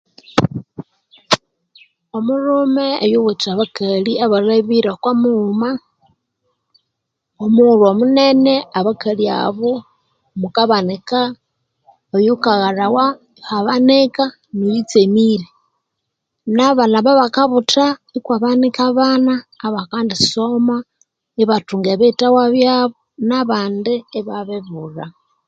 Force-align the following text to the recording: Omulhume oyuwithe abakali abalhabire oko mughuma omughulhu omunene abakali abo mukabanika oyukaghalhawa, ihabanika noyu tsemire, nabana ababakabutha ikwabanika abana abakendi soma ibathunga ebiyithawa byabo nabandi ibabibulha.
Omulhume 2.17 2.85
oyuwithe 3.05 3.49
abakali 3.51 4.13
abalhabire 4.25 4.89
oko 4.95 5.09
mughuma 5.21 5.69
omughulhu 7.43 7.83
omunene 7.91 8.55
abakali 8.79 9.25
abo 9.45 9.71
mukabanika 10.39 11.21
oyukaghalhawa, 12.15 13.05
ihabanika 13.41 14.25
noyu 14.57 14.81
tsemire, 14.89 15.47
nabana 16.55 16.95
ababakabutha 16.99 17.85
ikwabanika 18.17 18.81
abana 18.91 19.33
abakendi 19.65 20.15
soma 20.31 20.77
ibathunga 21.41 21.89
ebiyithawa 21.95 22.43
byabo 22.53 22.97
nabandi 23.27 23.95
ibabibulha. 24.19 25.05